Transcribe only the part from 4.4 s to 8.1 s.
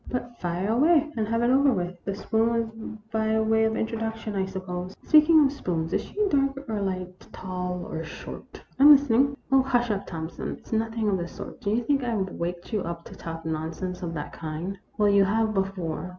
suppose. Speaking of spoons, is she dark or light, tall or